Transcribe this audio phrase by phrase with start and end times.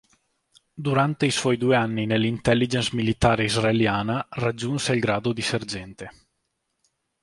[0.87, 6.09] Durante i suoi due anni nell'intelligence militare israeliana raggiunse il grado di sergente.